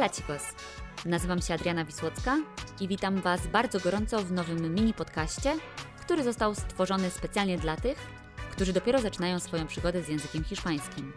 Hola 0.00 0.12
chicos! 0.12 0.42
Nazywam 1.04 1.42
się 1.42 1.54
Adriana 1.54 1.84
Wisłocka 1.84 2.38
i 2.80 2.88
witam 2.88 3.20
Was 3.20 3.46
bardzo 3.46 3.80
gorąco 3.80 4.18
w 4.18 4.32
nowym 4.32 4.74
mini 4.74 4.94
podcaście, 4.94 5.56
który 6.00 6.22
został 6.24 6.54
stworzony 6.54 7.10
specjalnie 7.10 7.58
dla 7.58 7.76
tych, 7.76 7.98
którzy 8.50 8.72
dopiero 8.72 9.00
zaczynają 9.00 9.40
swoją 9.40 9.66
przygodę 9.66 10.02
z 10.02 10.08
językiem 10.08 10.44
hiszpańskim. 10.44 11.12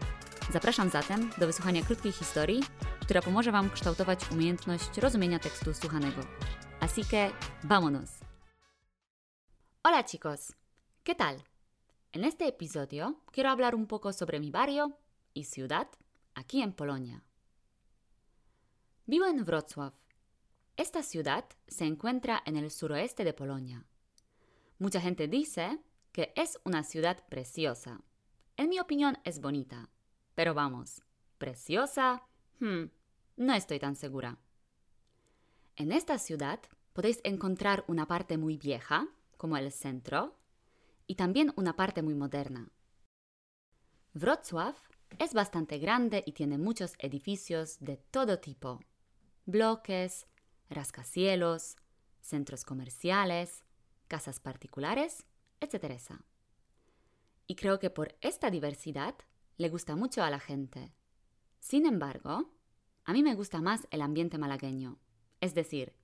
Zapraszam 0.52 0.90
zatem 0.90 1.30
do 1.38 1.46
wysłuchania 1.46 1.84
krótkiej 1.84 2.12
historii, 2.12 2.62
która 3.00 3.22
pomoże 3.22 3.52
Wam 3.52 3.70
kształtować 3.70 4.30
umiejętność 4.30 4.98
rozumienia 4.98 5.38
tekstu 5.38 5.74
słuchanego. 5.74 6.20
Así 6.80 7.04
que, 7.10 7.30
vámonos! 7.62 8.10
Hola 9.84 10.02
chicos! 10.02 10.52
¿Qué 11.04 11.14
tal? 11.14 11.36
En 12.12 12.24
este 12.24 12.46
episodio 12.48 13.14
quiero 13.32 13.50
hablar 13.50 13.74
un 13.74 13.86
poco 13.86 14.12
sobre 14.12 14.40
mi 14.40 14.50
barrio 14.50 14.90
y 15.34 15.44
ciudad 15.44 15.86
aquí 16.34 16.62
en 16.62 16.72
Polonia. 16.72 17.33
Vivo 19.06 19.26
en 19.26 19.44
Wrocław. 19.44 19.92
Esta 20.78 21.02
ciudad 21.02 21.44
se 21.68 21.84
encuentra 21.84 22.42
en 22.46 22.56
el 22.56 22.70
suroeste 22.70 23.22
de 23.22 23.34
Polonia. 23.34 23.84
Mucha 24.78 24.98
gente 24.98 25.28
dice 25.28 25.78
que 26.10 26.32
es 26.36 26.58
una 26.64 26.82
ciudad 26.84 27.22
preciosa. 27.28 28.00
En 28.56 28.70
mi 28.70 28.80
opinión 28.80 29.18
es 29.24 29.42
bonita. 29.42 29.90
Pero 30.34 30.54
vamos, 30.54 31.02
¿preciosa? 31.36 32.22
Hmm, 32.60 32.84
no 33.36 33.52
estoy 33.52 33.78
tan 33.78 33.94
segura. 33.94 34.38
En 35.76 35.92
esta 35.92 36.16
ciudad 36.16 36.60
podéis 36.94 37.20
encontrar 37.24 37.84
una 37.88 38.06
parte 38.06 38.38
muy 38.38 38.56
vieja, 38.56 39.06
como 39.36 39.58
el 39.58 39.70
centro, 39.70 40.34
y 41.06 41.16
también 41.16 41.52
una 41.56 41.76
parte 41.76 42.00
muy 42.00 42.14
moderna. 42.14 42.70
Wrocław 44.14 44.74
es 45.18 45.34
bastante 45.34 45.78
grande 45.78 46.22
y 46.24 46.32
tiene 46.32 46.56
muchos 46.56 46.94
edificios 46.98 47.76
de 47.80 47.98
todo 47.98 48.38
tipo. 48.38 48.80
Bloques, 49.46 50.26
rascacielos, 50.70 51.76
centros 52.20 52.64
comerciales, 52.64 53.64
casas 54.08 54.40
particulares, 54.40 55.26
etc. 55.60 56.14
Y 57.46 57.56
creo 57.56 57.78
que 57.78 57.90
por 57.90 58.16
esta 58.20 58.50
diversidad 58.50 59.14
le 59.56 59.68
gusta 59.68 59.96
mucho 59.96 60.22
a 60.22 60.30
la 60.30 60.40
gente. 60.40 60.94
Sin 61.60 61.86
embargo, 61.86 62.50
a 63.04 63.12
mí 63.12 63.22
me 63.22 63.34
gusta 63.34 63.60
más 63.60 63.86
el 63.90 64.00
ambiente 64.00 64.38
malagueño, 64.38 64.98
es 65.40 65.54
decir, 65.54 65.94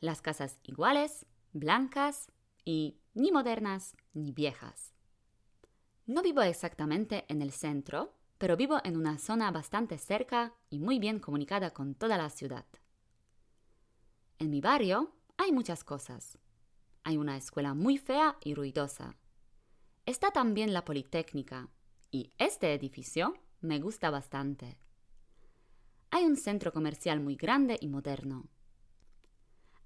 las 0.00 0.20
casas 0.20 0.58
iguales, 0.64 1.26
blancas 1.52 2.32
y 2.64 2.98
ni 3.14 3.30
modernas 3.30 3.96
ni 4.12 4.32
viejas. 4.32 4.92
No 6.06 6.22
vivo 6.22 6.42
exactamente 6.42 7.24
en 7.28 7.42
el 7.42 7.52
centro, 7.52 8.14
pero 8.38 8.56
vivo 8.56 8.80
en 8.84 8.96
una 8.96 9.18
zona 9.18 9.50
bastante 9.50 9.98
cerca 9.98 10.54
y 10.70 10.78
muy 10.78 10.98
bien 10.98 11.20
comunicada 11.20 11.70
con 11.72 11.94
toda 11.94 12.16
la 12.16 12.30
ciudad. 12.30 12.66
En 14.38 14.50
mi 14.50 14.60
barrio 14.60 15.12
hay 15.36 15.50
muchas 15.50 15.82
cosas. 15.82 16.38
Hay 17.02 17.16
una 17.16 17.36
escuela 17.36 17.74
muy 17.74 17.98
fea 17.98 18.36
y 18.44 18.54
ruidosa. 18.54 19.16
Está 20.06 20.30
también 20.30 20.72
la 20.72 20.84
Politécnica, 20.84 21.68
y 22.10 22.32
este 22.38 22.72
edificio 22.72 23.34
me 23.60 23.80
gusta 23.80 24.10
bastante. 24.10 24.78
Hay 26.10 26.24
un 26.24 26.36
centro 26.36 26.72
comercial 26.72 27.20
muy 27.20 27.34
grande 27.34 27.78
y 27.80 27.88
moderno. 27.88 28.48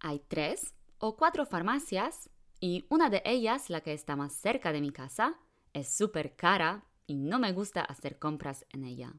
Hay 0.01 0.21
tres 0.21 0.75
o 0.99 1.17
cuatro 1.17 1.47
farmacias 1.47 2.31
y 2.61 2.85
una 2.91 3.09
de 3.09 3.23
ellas, 3.25 3.71
la 3.71 3.81
que 3.81 3.93
está 3.93 4.17
más 4.17 4.35
cerca 4.35 4.71
de 4.73 4.81
mi 4.81 4.93
casa, 4.93 5.41
es 5.73 5.89
súper 5.89 6.37
cara 6.37 6.85
y 7.07 7.17
no 7.17 7.39
me 7.39 7.53
gusta 7.53 7.81
hacer 7.81 8.19
compras 8.19 8.67
en 8.71 8.85
ella. 8.85 9.15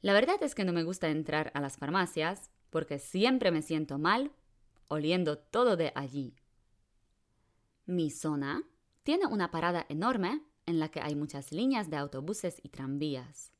La 0.00 0.14
verdad 0.14 0.42
es 0.42 0.54
que 0.54 0.64
no 0.64 0.72
me 0.72 0.84
gusta 0.84 1.08
entrar 1.08 1.50
a 1.54 1.60
las 1.60 1.76
farmacias 1.76 2.50
porque 2.72 2.98
siempre 2.98 3.50
me 3.50 3.60
siento 3.60 3.98
mal 3.98 4.32
oliendo 4.88 5.36
todo 5.36 5.76
de 5.76 5.92
allí. 5.94 6.34
Mi 7.84 8.10
zona 8.10 8.64
tiene 9.02 9.26
una 9.26 9.50
parada 9.50 9.84
enorme 9.90 10.42
en 10.64 10.80
la 10.80 10.88
que 10.88 11.02
hay 11.02 11.14
muchas 11.14 11.52
líneas 11.52 11.90
de 11.90 11.98
autobuses 11.98 12.60
y 12.62 12.70
tranvías. 12.70 13.52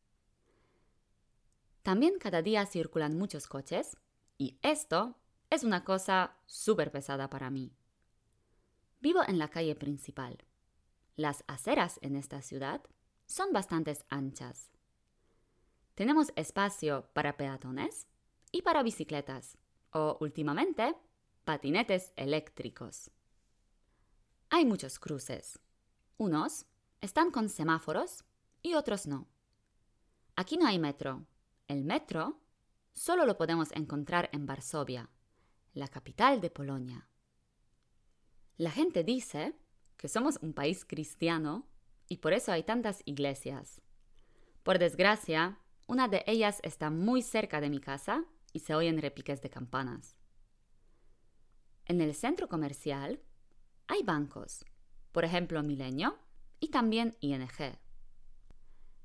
También 1.83 2.15
cada 2.19 2.41
día 2.41 2.65
circulan 2.65 3.19
muchos 3.19 3.49
coches 3.49 3.99
y 4.39 4.59
esto 4.63 5.19
es 5.51 5.63
una 5.63 5.85
cosa 5.85 6.39
súper 6.47 6.91
pesada 6.91 7.29
para 7.29 7.51
mí. 7.51 7.77
Vivo 9.01 9.21
en 9.29 9.39
la 9.39 9.49
calle 9.49 9.75
principal. 9.75 10.39
Las 11.17 11.45
aceras 11.49 11.99
en 12.01 12.17
esta 12.17 12.41
ciudad 12.41 12.81
son 13.27 13.53
bastante 13.53 13.95
anchas. 14.09 14.71
Tenemos 15.97 16.33
espacio 16.35 17.11
para 17.13 17.37
peatones 17.37 18.07
y 18.53 18.63
para 18.63 18.83
bicicletas 18.83 19.59
o 19.91 20.19
últimamente 20.21 20.95
patinetes 21.45 22.13
eléctricos. 22.17 23.11
Hay 24.51 24.67
muchos 24.67 24.99
cruces. 24.99 25.59
Unos 26.19 26.67
están 27.01 27.31
con 27.31 27.49
semáforos 27.49 28.25
y 28.63 28.75
otros 28.75 29.07
no. 29.07 29.27
Aquí 30.37 30.57
no 30.57 30.67
hay 30.67 30.79
metro. 30.79 31.27
El 31.67 31.85
metro 31.85 32.41
solo 32.93 33.25
lo 33.25 33.37
podemos 33.37 33.73
encontrar 33.73 34.29
en 34.33 34.47
Varsovia, 34.47 35.11
la 35.73 35.89
capital 35.89 36.41
de 36.41 36.51
Polonia. 36.51 37.09
La 38.59 38.71
gente 38.71 39.03
dice 39.03 39.57
que 39.97 40.09
somos 40.09 40.39
un 40.43 40.53
país 40.53 40.85
cristiano 40.85 41.67
y 42.09 42.19
por 42.19 42.35
eso 42.35 42.53
hay 42.53 42.63
tantas 42.63 43.03
iglesias. 43.07 43.81
Por 44.63 44.79
desgracia, 44.79 45.59
una 45.87 46.09
de 46.09 46.23
ellas 46.27 46.61
está 46.63 46.91
muy 46.91 47.23
cerca 47.23 47.61
de 47.61 47.71
mi 47.71 47.81
casa 47.81 48.25
y 48.53 48.61
se 48.61 48.75
oyen 48.75 49.01
repiques 49.01 49.41
de 49.41 49.51
campanas. 49.51 50.17
En 51.85 52.01
el 52.01 52.15
centro 52.15 52.49
comercial 52.49 53.21
hay 53.87 54.03
bancos, 54.03 54.65
por 55.11 55.25
ejemplo 55.25 55.63
Milenio 55.63 56.19
y 56.61 56.69
también 56.69 57.17
ING. 57.21 57.49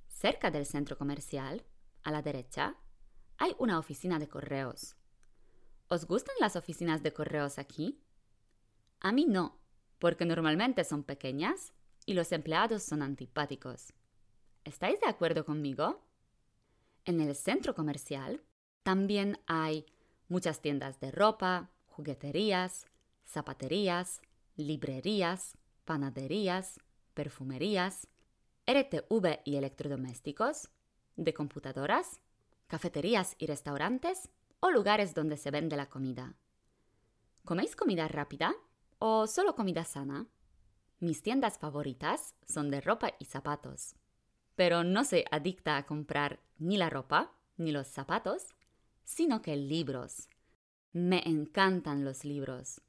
Cerca 0.08 0.52
del 0.52 0.66
centro 0.66 0.98
comercial, 0.98 1.66
a 2.04 2.12
la 2.12 2.22
derecha, 2.22 2.78
hay 3.38 3.56
una 3.60 3.80
oficina 3.80 4.20
de 4.20 4.28
correos. 4.28 4.96
¿Os 5.90 6.06
gustan 6.06 6.36
las 6.40 6.56
oficinas 6.56 7.04
de 7.04 7.14
correos 7.14 7.60
aquí? 7.60 8.02
A 9.00 9.12
mí 9.12 9.26
no, 9.26 9.60
porque 10.00 10.26
normalmente 10.26 10.84
son 10.84 11.04
pequeñas 11.04 11.74
y 12.06 12.14
los 12.14 12.32
empleados 12.32 12.84
son 12.84 13.02
antipáticos. 13.02 13.94
¿Estáis 14.64 15.00
de 15.00 15.08
acuerdo 15.08 15.46
conmigo? 15.46 16.04
En 17.06 17.22
el 17.22 17.36
centro 17.36 17.74
comercial 17.74 18.44
también 18.88 19.38
hay 19.48 19.86
muchas 20.30 20.62
tiendas 20.62 21.02
de 21.02 21.12
ropa, 21.12 21.72
jugueterías, 21.88 22.86
zapaterías, 23.26 24.22
librerías, 24.56 25.58
panaderías, 25.84 26.80
perfumerías, 27.14 28.08
RTV 28.66 29.42
y 29.44 29.58
electrodomésticos, 29.58 30.70
de 31.18 31.34
computadoras, 31.34 32.22
cafeterías 32.68 33.36
y 33.38 33.48
restaurantes 33.48 34.30
o 34.62 34.72
lugares 34.72 35.14
donde 35.14 35.36
se 35.36 35.52
vende 35.52 35.76
la 35.76 35.90
comida. 35.90 36.38
¿Coméis 37.44 37.76
comida 37.76 38.08
rápida 38.08 38.56
o 39.00 39.28
solo 39.28 39.54
comida 39.54 39.84
sana? 39.84 40.28
Mis 41.02 41.22
tiendas 41.22 41.58
favoritas 41.60 42.36
son 42.48 42.72
de 42.72 42.80
ropa 42.80 43.12
y 43.20 43.26
zapatos, 43.26 43.98
pero 44.56 44.86
no 44.86 45.04
soy 45.04 45.26
adicta 45.30 45.76
a 45.76 45.86
comprar 45.86 46.40
ni 46.58 46.78
la 46.78 46.90
ropa 46.90 47.34
ni 47.58 47.74
los 47.74 47.88
zapatos, 47.88 48.54
sino 49.08 49.42
que 49.42 49.56
libros. 49.56 50.28
Me 50.92 51.24
encantan 51.26 52.04
los 52.04 52.26
libros, 52.26 52.82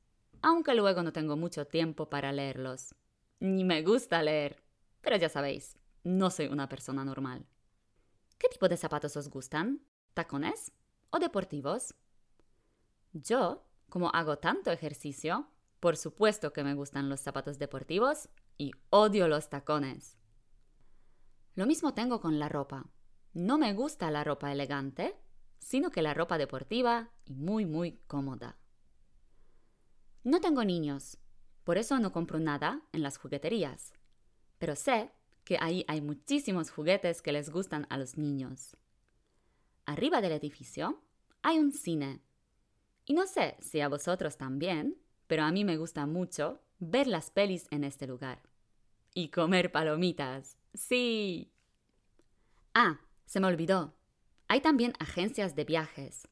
aunque 0.42 0.74
luego 0.74 1.02
no 1.02 1.12
tengo 1.12 1.36
mucho 1.36 1.66
tiempo 1.66 2.10
para 2.10 2.32
leerlos 2.32 2.94
ni 3.40 3.64
me 3.64 3.82
gusta 3.82 4.22
leer. 4.22 4.62
Pero 5.00 5.16
ya 5.16 5.28
sabéis, 5.28 5.78
no 6.04 6.30
soy 6.30 6.46
una 6.46 6.68
persona 6.68 7.04
normal. 7.04 7.46
¿Qué 8.38 8.48
tipo 8.48 8.68
de 8.68 8.76
zapatos 8.76 9.16
os 9.16 9.30
gustan? 9.30 9.82
¿Tacones 10.14 10.72
o 11.10 11.18
deportivos? 11.18 11.94
Yo, 13.12 13.64
como 13.88 14.10
hago 14.10 14.38
tanto 14.38 14.70
ejercicio, 14.70 15.48
por 15.80 15.96
supuesto 15.96 16.52
que 16.52 16.64
me 16.64 16.74
gustan 16.74 17.08
los 17.08 17.20
zapatos 17.20 17.58
deportivos 17.58 18.28
y 18.56 18.72
odio 18.90 19.28
los 19.28 19.48
tacones. 19.48 20.16
Lo 21.54 21.66
mismo 21.66 21.94
tengo 21.94 22.20
con 22.20 22.38
la 22.38 22.48
ropa. 22.48 22.86
No 23.32 23.58
me 23.58 23.72
gusta 23.72 24.10
la 24.10 24.24
ropa 24.24 24.52
elegante, 24.52 25.16
sino 25.58 25.90
que 25.90 26.02
la 26.02 26.14
ropa 26.14 26.38
deportiva 26.38 27.10
y 27.24 27.34
muy 27.34 27.66
muy 27.66 28.00
cómoda. 28.06 28.58
No 30.24 30.40
tengo 30.40 30.64
niños, 30.64 31.18
por 31.68 31.76
eso 31.76 31.98
no 31.98 32.12
compro 32.12 32.38
nada 32.38 32.80
en 32.92 33.02
las 33.02 33.18
jugueterías. 33.18 33.92
Pero 34.58 34.74
sé 34.74 35.12
que 35.44 35.58
ahí 35.60 35.84
hay 35.86 36.00
muchísimos 36.00 36.70
juguetes 36.70 37.20
que 37.20 37.30
les 37.30 37.50
gustan 37.50 37.86
a 37.90 37.98
los 37.98 38.16
niños. 38.16 38.76
Arriba 39.84 40.20
del 40.20 40.32
edificio 40.32 41.02
hay 41.42 41.58
un 41.58 41.72
cine. 41.72 42.22
Y 43.04 43.14
no 43.14 43.26
sé 43.26 43.56
si 43.60 43.80
a 43.80 43.88
vosotros 43.88 44.38
también, 44.38 44.96
pero 45.26 45.42
a 45.42 45.52
mí 45.52 45.64
me 45.64 45.76
gusta 45.76 46.06
mucho 46.06 46.62
ver 46.78 47.06
las 47.06 47.30
pelis 47.30 47.66
en 47.70 47.84
este 47.84 48.06
lugar. 48.06 48.42
Y 49.12 49.28
comer 49.28 49.70
palomitas. 49.70 50.56
Sí. 50.72 51.52
Ah, 52.72 53.00
se 53.26 53.40
me 53.40 53.46
olvidó. 53.46 53.97
Hay 54.48 54.62
también 54.62 54.94
agencias 54.98 55.54
de 55.54 55.64
viajes. 55.64 56.26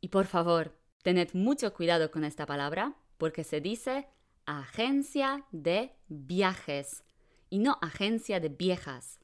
Y 0.00 0.08
por 0.08 0.26
favor, 0.26 0.78
tened 1.02 1.34
mucho 1.34 1.74
cuidado 1.74 2.10
con 2.10 2.24
esta 2.24 2.46
palabra 2.46 2.96
porque 3.18 3.44
se 3.44 3.60
dice 3.60 4.08
agencia 4.46 5.44
de 5.52 5.94
viajes 6.08 7.04
y 7.50 7.58
no 7.58 7.78
agencia 7.82 8.40
de 8.40 8.48
viejas. 8.48 9.20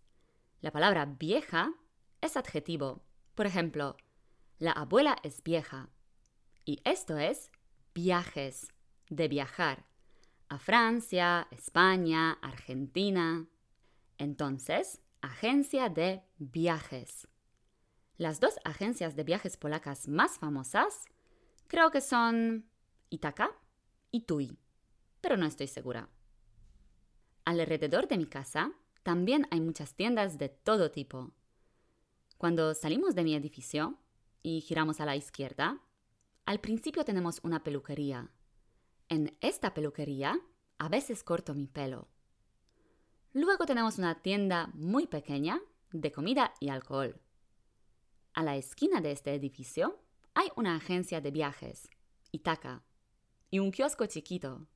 La 0.61 0.71
palabra 0.71 1.07
vieja 1.07 1.73
es 2.21 2.37
adjetivo. 2.37 3.03
Por 3.35 3.47
ejemplo, 3.47 3.97
la 4.59 4.73
abuela 4.73 5.17
es 5.23 5.43
vieja. 5.43 5.89
Y 6.65 6.81
esto 6.85 7.17
es 7.17 7.51
viajes, 7.95 8.69
de 9.09 9.29
viajar, 9.29 9.87
a 10.49 10.59
Francia, 10.59 11.49
España, 11.51 12.33
Argentina. 12.43 13.47
Entonces, 14.19 15.01
agencia 15.23 15.89
de 15.89 16.23
viajes. 16.39 17.29
Las 18.19 18.41
dos 18.41 18.59
agencias 18.65 19.15
de 19.15 19.25
viajes 19.25 19.59
polacas 19.59 20.09
más 20.09 20.39
famosas 20.39 21.05
creo 21.67 21.91
que 21.91 22.01
son 22.01 22.67
Itaka 23.11 23.51
y 24.11 24.23
TUI, 24.23 24.57
pero 25.21 25.37
no 25.37 25.45
estoy 25.45 25.67
segura. 25.67 26.09
Alrededor 27.45 28.09
de 28.09 28.17
mi 28.17 28.27
casa 28.27 28.73
también 29.03 29.47
hay 29.51 29.61
muchas 29.61 29.95
tiendas 29.95 30.39
de 30.39 30.49
todo 30.49 30.91
tipo. 30.91 31.33
Cuando 32.39 32.75
salimos 32.75 33.15
de 33.15 33.25
mi 33.25 33.35
edificio 33.35 33.99
y 34.43 34.63
giramos 34.63 35.01
a 35.01 35.07
la 35.07 35.15
izquierda, 35.17 35.81
al 36.47 36.61
principio 36.61 37.05
tenemos 37.05 37.41
una 37.43 37.63
peluquería. 37.63 38.31
En 39.09 39.37
esta 39.43 39.75
peluquería 39.75 40.41
a 40.79 40.89
veces 40.89 41.23
corto 41.23 41.55
mi 41.55 41.67
pelo. 41.67 42.09
Luego 43.33 43.67
tenemos 43.67 43.99
una 43.99 44.23
tienda 44.23 44.71
muy 44.73 45.07
pequeña 45.07 45.61
de 45.93 46.11
comida 46.11 46.55
y 46.61 46.71
alcohol. 46.71 47.21
A 48.37 48.43
la 48.43 48.55
esquina 48.55 49.01
de 49.01 49.13
este 49.13 49.35
edificio 49.35 49.99
hay 50.35 50.51
una 50.57 50.77
agencia 50.77 51.23
de 51.23 51.31
viajes, 51.31 51.89
Itaca, 52.33 52.83
y 53.51 53.61
un 53.61 53.71
kiosco 53.71 54.05
chiquito. 54.05 54.69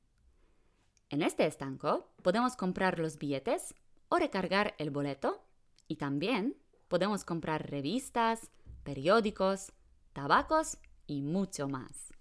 En 1.11 1.21
este 1.21 1.45
estanco 1.45 2.11
podemos 2.23 2.57
comprar 2.57 2.99
los 2.99 3.19
billetes 3.19 3.75
o 4.09 4.17
recargar 4.17 4.75
el 4.79 4.89
boleto 4.89 5.45
y 5.89 5.97
también 5.97 6.57
podemos 6.89 7.27
comprar 7.27 7.71
revistas, 7.71 8.51
periódicos, 8.83 9.75
tabacos 10.15 10.79
y 11.07 11.21
mucho 11.21 11.69
más. 11.69 12.15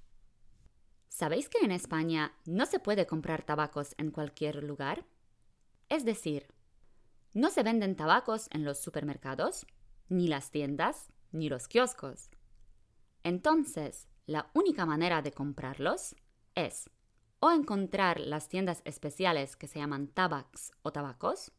¿Sabéis 1.07 1.47
que 1.47 1.63
en 1.63 1.71
España 1.71 2.33
no 2.43 2.65
se 2.65 2.79
puede 2.79 3.07
comprar 3.07 3.43
tabacos 3.43 3.95
en 3.97 4.11
cualquier 4.11 4.61
lugar? 4.61 5.05
Es 5.87 6.03
decir, 6.03 6.47
no 7.33 7.49
se 7.49 7.63
venden 7.63 7.95
tabacos 7.95 8.49
en 8.51 8.65
los 8.65 8.79
supermercados, 8.79 9.65
ni 10.09 10.27
las 10.27 10.51
tiendas, 10.51 11.13
ni 11.31 11.49
los 11.49 11.67
kioscos. 11.67 12.29
Entonces, 13.23 14.07
la 14.25 14.49
única 14.53 14.85
manera 14.85 15.21
de 15.21 15.31
comprarlos 15.31 16.15
es 16.55 16.89
o 17.39 17.51
encontrar 17.51 18.19
las 18.19 18.49
tiendas 18.49 18.81
especiales 18.85 19.55
que 19.55 19.67
se 19.67 19.79
llaman 19.79 20.07
tabacs 20.07 20.71
o 20.81 20.91
tabacos, 20.91 21.51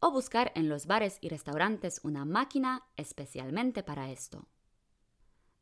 o 0.00 0.10
buscar 0.10 0.52
en 0.54 0.68
los 0.68 0.86
bares 0.86 1.18
y 1.20 1.28
restaurantes 1.28 2.00
una 2.02 2.24
máquina 2.24 2.84
especialmente 2.96 3.82
para 3.82 4.10
esto. 4.10 4.48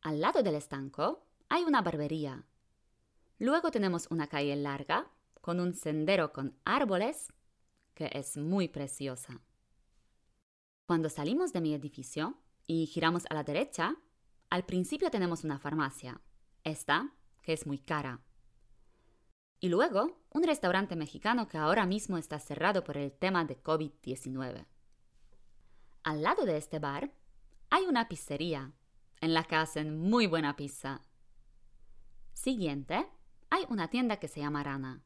Al 0.01 0.21
lado 0.21 0.43
del 0.43 0.55
estanco 0.55 1.27
hay 1.49 1.63
una 1.65 1.83
barbería. 1.83 2.47
Luego 3.39 3.71
tenemos 3.71 4.07
una 4.11 4.29
calle 4.29 4.57
larga 4.57 5.11
con 5.41 5.61
un 5.61 5.75
sendero 5.75 6.33
con 6.33 6.59
árboles 6.65 7.33
que 7.95 8.11
es 8.13 8.37
muy 8.37 8.69
preciosa. 8.69 9.41
Cuando 10.87 11.11
salimos 11.11 11.53
de 11.53 11.61
mi 11.61 11.75
edificio 11.75 12.39
y 12.73 12.87
giramos 12.87 13.25
a 13.29 13.35
la 13.35 13.43
derecha, 13.43 13.97
al 14.49 14.65
principio 14.65 15.11
tenemos 15.11 15.43
una 15.43 15.59
farmacia, 15.59 16.21
esta 16.63 17.13
que 17.43 17.53
es 17.53 17.67
muy 17.67 17.81
cara. 17.81 18.21
Y 19.59 19.69
luego 19.69 20.23
un 20.31 20.45
restaurante 20.45 20.95
mexicano 20.95 21.49
que 21.49 21.59
ahora 21.59 21.85
mismo 21.85 22.17
está 22.17 22.39
cerrado 22.39 22.85
por 22.85 22.97
el 22.97 23.11
tema 23.11 23.45
de 23.45 23.61
COVID-19. 23.61 24.67
Al 26.05 26.23
lado 26.23 26.45
de 26.45 26.59
este 26.59 26.79
bar 26.79 27.13
hay 27.71 27.87
una 27.87 28.07
pizzería 28.07 28.73
en 29.21 29.35
la 29.35 29.43
que 29.43 29.57
hacen 29.57 29.99
muy 29.99 30.29
buena 30.29 30.55
pizza. 30.55 31.01
Siguiente, 32.35 33.05
hay 33.51 33.65
una 33.69 33.89
tienda 33.89 34.19
que 34.19 34.29
se 34.29 34.39
llama 34.39 34.63
Rana. 34.63 35.03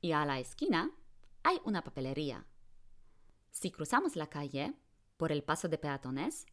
Y 0.00 0.12
a 0.12 0.24
la 0.24 0.38
esquina 0.38 0.90
hay 1.42 1.60
una 1.66 1.84
papelería. 1.84 2.46
Si 3.50 3.70
cruzamos 3.70 4.16
la 4.16 4.28
calle 4.28 4.72
por 5.18 5.32
el 5.32 5.44
paso 5.44 5.68
de 5.68 5.76
peatones, 5.76 6.46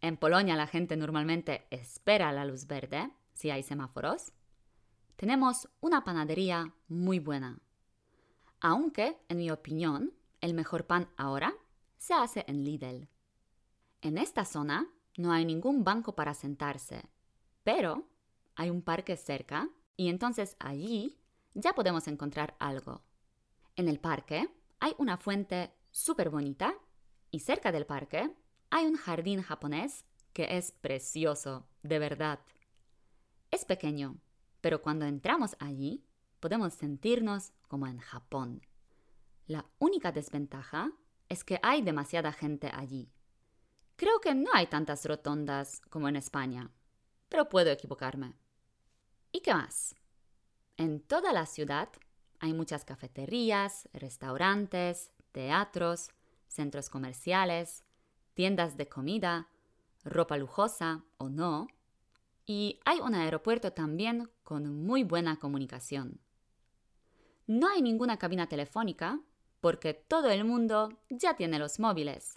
en 0.00 0.16
Polonia 0.16 0.56
la 0.56 0.66
gente 0.66 0.96
normalmente 0.96 1.66
espera 1.70 2.32
la 2.32 2.44
luz 2.44 2.66
verde 2.66 3.10
si 3.32 3.50
hay 3.50 3.62
semáforos, 3.62 4.32
tenemos 5.16 5.68
una 5.80 6.04
panadería 6.04 6.74
muy 6.88 7.18
buena. 7.18 7.58
Aunque, 8.60 9.18
en 9.28 9.38
mi 9.38 9.50
opinión, 9.50 10.12
el 10.40 10.54
mejor 10.54 10.86
pan 10.86 11.08
ahora 11.16 11.54
se 11.96 12.14
hace 12.14 12.44
en 12.48 12.64
Lidl. 12.64 13.08
En 14.00 14.18
esta 14.18 14.44
zona 14.44 14.86
no 15.16 15.32
hay 15.32 15.44
ningún 15.44 15.84
banco 15.84 16.14
para 16.14 16.34
sentarse, 16.34 17.08
pero 17.64 18.08
hay 18.54 18.70
un 18.70 18.82
parque 18.82 19.16
cerca 19.16 19.68
y 19.96 20.08
entonces 20.08 20.56
allí 20.58 21.18
ya 21.54 21.74
podemos 21.74 22.06
encontrar 22.08 22.54
algo. 22.58 23.02
En 23.76 23.88
el 23.88 23.98
parque 23.98 24.48
hay 24.80 24.94
una 24.98 25.16
fuente 25.16 25.72
súper 25.90 26.30
bonita 26.30 26.74
y 27.30 27.40
cerca 27.40 27.72
del 27.72 27.86
parque 27.86 28.30
hay 28.70 28.86
un 28.86 28.96
jardín 28.96 29.42
japonés 29.42 30.04
que 30.32 30.56
es 30.56 30.72
precioso, 30.72 31.66
de 31.82 31.98
verdad. 31.98 32.40
Es 33.50 33.64
pequeño, 33.64 34.18
pero 34.60 34.82
cuando 34.82 35.06
entramos 35.06 35.56
allí 35.58 36.04
podemos 36.40 36.74
sentirnos 36.74 37.52
como 37.68 37.86
en 37.86 37.98
Japón. 37.98 38.62
La 39.46 39.64
única 39.78 40.12
desventaja 40.12 40.92
es 41.28 41.44
que 41.44 41.58
hay 41.62 41.82
demasiada 41.82 42.32
gente 42.32 42.70
allí. 42.72 43.10
Creo 43.96 44.20
que 44.20 44.34
no 44.34 44.50
hay 44.52 44.66
tantas 44.66 45.06
rotondas 45.06 45.80
como 45.88 46.08
en 46.08 46.16
España, 46.16 46.70
pero 47.28 47.48
puedo 47.48 47.70
equivocarme. 47.70 48.34
¿Y 49.32 49.40
qué 49.40 49.54
más? 49.54 49.94
En 50.76 51.00
toda 51.00 51.32
la 51.32 51.46
ciudad 51.46 51.88
hay 52.40 52.52
muchas 52.52 52.84
cafeterías, 52.84 53.88
restaurantes, 53.94 55.12
teatros, 55.32 56.10
centros 56.46 56.90
comerciales, 56.90 57.85
tiendas 58.36 58.76
de 58.76 58.86
comida, 58.86 59.48
ropa 60.04 60.36
lujosa 60.36 61.04
o 61.16 61.30
no, 61.30 61.66
y 62.44 62.78
hay 62.84 63.00
un 63.00 63.14
aeropuerto 63.14 63.72
también 63.72 64.30
con 64.44 64.84
muy 64.84 65.02
buena 65.02 65.38
comunicación. 65.38 66.20
No 67.48 67.68
hay 67.68 67.80
ninguna 67.80 68.18
cabina 68.18 68.48
telefónica 68.48 69.20
porque 69.60 69.94
todo 69.94 70.30
el 70.30 70.44
mundo 70.44 71.00
ya 71.08 71.34
tiene 71.34 71.58
los 71.58 71.80
móviles. 71.80 72.36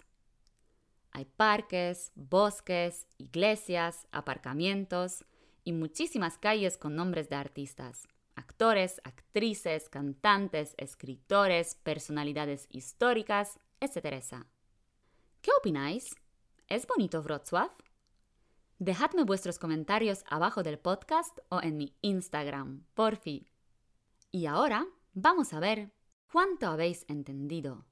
Hay 1.12 1.26
parques, 1.26 2.12
bosques, 2.14 3.06
iglesias, 3.18 4.06
aparcamientos 4.10 5.24
y 5.64 5.72
muchísimas 5.72 6.38
calles 6.38 6.78
con 6.78 6.96
nombres 6.96 7.28
de 7.28 7.36
artistas, 7.36 8.08
actores, 8.36 9.02
actrices, 9.04 9.90
cantantes, 9.90 10.74
escritores, 10.78 11.74
personalidades 11.74 12.68
históricas, 12.70 13.60
etc. 13.80 14.46
¿Qué 15.42 15.50
opináis? 15.58 16.16
¿Es 16.68 16.86
bonito 16.86 17.22
Wrocław? 17.22 17.70
Dejadme 18.78 19.24
vuestros 19.24 19.58
comentarios 19.58 20.22
abajo 20.26 20.62
del 20.62 20.78
podcast 20.78 21.38
o 21.48 21.62
en 21.62 21.78
mi 21.78 21.96
Instagram, 22.02 22.84
porfi. 22.92 23.46
Y 24.30 24.44
ahora 24.44 24.86
vamos 25.14 25.54
a 25.54 25.60
ver 25.60 25.94
cuánto 26.30 26.66
habéis 26.66 27.06
entendido. 27.08 27.86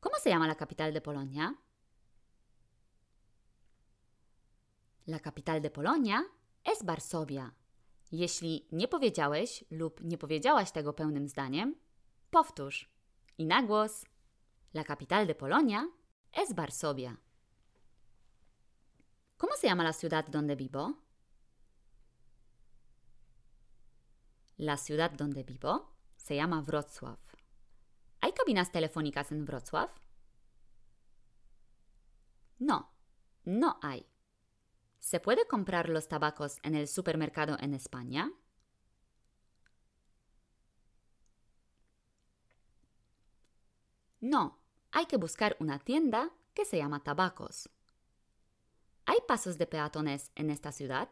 ¿Cómo 0.00 0.16
se 0.16 0.30
llama 0.30 0.48
la 0.48 0.56
capital 0.56 0.92
de 0.92 1.00
Polonia? 1.00 1.54
La 5.06 5.20
capital 5.20 5.62
de 5.62 5.70
Polonia 5.70 6.24
es 6.64 6.84
Varsovia. 6.84 7.54
Jeśli 8.10 8.66
nie 8.72 8.88
powiedziałeś 8.88 9.64
lub 9.70 10.00
nie 10.00 10.18
powiedziałaś 10.18 10.72
tego 10.72 10.92
pełnym 10.92 11.28
zdaniem, 11.28 11.76
powtórz 12.30 12.90
i 13.38 13.46
na 13.46 13.62
głos. 13.62 14.04
La 14.74 14.84
capital 14.84 15.26
de 15.26 15.34
Polonia 15.34 15.88
es 16.32 16.54
Varsovia. 16.54 17.20
¿Cómo 19.36 19.54
se 19.54 19.68
llama 19.68 19.84
la 19.84 19.92
ciudad 19.92 20.26
donde 20.26 20.56
vivo? 20.56 20.98
La 24.56 24.76
ciudad 24.76 25.12
donde 25.12 25.44
vivo 25.44 25.94
se 26.16 26.34
llama 26.36 26.62
Wrocław. 26.62 27.18
¿Hay 28.20 28.32
cabinas 28.32 28.72
telefónicas 28.72 29.30
en 29.30 29.44
Wrocław? 29.44 29.90
No, 32.58 32.92
no 33.44 33.78
hay. 33.82 34.06
¿Se 34.98 35.20
puede 35.20 35.46
comprar 35.46 35.88
los 35.88 36.08
tabacos 36.08 36.58
en 36.64 36.74
el 36.74 36.88
supermercado 36.88 37.56
en 37.60 37.74
España? 37.74 38.32
No, 44.20 44.57
hay 44.98 45.06
que 45.06 45.16
buscar 45.16 45.56
una 45.60 45.78
tienda 45.78 46.30
que 46.54 46.64
se 46.64 46.76
llama 46.76 47.04
tabacos. 47.04 47.68
¿Hay 49.06 49.18
pasos 49.28 49.56
de 49.56 49.66
peatones 49.66 50.32
en 50.34 50.50
esta 50.50 50.72
ciudad? 50.72 51.08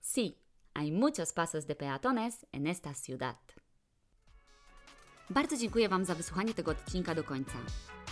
Sí, 0.00 0.36
hay 0.74 0.92
muchos 0.92 1.32
pasos 1.32 1.66
de 1.66 1.74
peatones 1.76 2.46
en 2.52 2.66
esta 2.66 2.92
ciudad. 2.94 3.38
Bardzo 5.30 5.56
dziękuję 5.56 5.88
Wam 5.88 6.04
za 6.04 6.14
wysłuchanie 6.14 6.54
tego 6.54 6.70
odcinka 6.70 7.14
do 7.14 7.24
końca. 7.24 7.58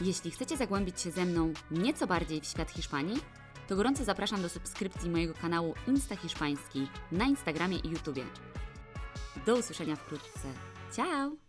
Jeśli 0.01 0.31
chcecie 0.31 0.57
zagłębić 0.57 1.01
się 1.01 1.11
ze 1.11 1.25
mną 1.25 1.53
nieco 1.71 2.07
bardziej 2.07 2.41
w 2.41 2.47
świat 2.47 2.71
Hiszpanii, 2.71 3.21
to 3.69 3.77
gorąco 3.77 4.05
zapraszam 4.05 4.43
do 4.43 4.49
subskrypcji 4.49 5.11
mojego 5.11 5.35
kanału 5.35 5.75
Insta 5.87 6.17
Hiszpański 6.17 6.89
na 7.11 7.25
Instagramie 7.25 7.79
i 7.79 7.91
YouTubie. 7.91 8.25
Do 9.47 9.57
usłyszenia 9.57 9.97
wkrótce. 9.97 10.49
Ciao! 10.97 11.42